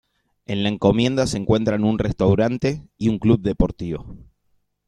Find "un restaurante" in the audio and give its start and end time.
1.83-2.87